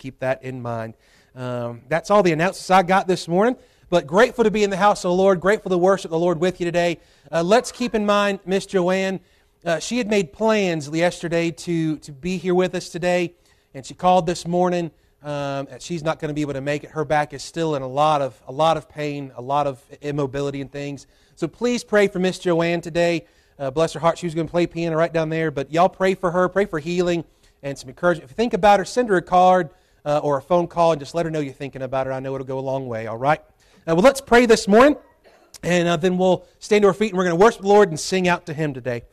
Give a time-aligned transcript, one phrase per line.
[0.00, 0.94] keep that in mind.
[1.34, 3.56] Um, that's all the announcements I got this morning.
[3.90, 6.40] But grateful to be in the house of the Lord, grateful to worship the Lord
[6.40, 6.98] with you today.
[7.30, 9.20] Uh, let's keep in mind Miss Joanne.
[9.64, 13.34] Uh, she had made plans yesterday to, to be here with us today,
[13.74, 14.90] and she called this morning.
[15.22, 16.90] Um, she's not going to be able to make it.
[16.90, 19.84] Her back is still in a lot of a lot of pain, a lot of
[20.00, 21.06] immobility and things.
[21.34, 23.26] So please pray for Miss Joanne today.
[23.58, 24.16] Uh, bless her heart.
[24.16, 26.48] She was going to play piano right down there, but y'all pray for her.
[26.48, 27.24] Pray for healing
[27.62, 28.24] and some encouragement.
[28.24, 29.68] If you think about her, send her a card
[30.04, 32.12] uh, or a phone call and just let her know you're thinking about her.
[32.12, 33.06] I know it'll go a long way.
[33.06, 33.40] All right.
[33.86, 34.96] Uh, well, let's pray this morning,
[35.62, 37.88] and uh, then we'll stand to our feet and we're going to worship the Lord
[37.88, 39.04] and sing out to Him today.